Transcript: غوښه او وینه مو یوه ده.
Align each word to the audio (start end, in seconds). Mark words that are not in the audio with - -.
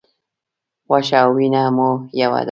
غوښه 0.87 1.17
او 1.23 1.29
وینه 1.37 1.63
مو 1.75 1.89
یوه 2.21 2.37
ده. 2.39 2.39